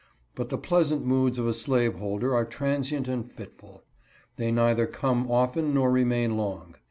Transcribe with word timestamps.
But 0.33 0.49
the 0.49 0.57
pleasant 0.57 1.05
moods 1.05 1.37
of 1.37 1.45
a 1.45 1.53
slaveholder 1.53 2.33
are 2.35 2.43
tran 2.43 2.79
sient 2.79 3.07
and 3.07 3.31
fitful. 3.31 3.83
They 4.35 4.51
neither 4.51 4.87
come 4.87 5.29
often 5.29 5.75
nor 5.75 5.91
remain 5.91 6.37
long. 6.37 6.73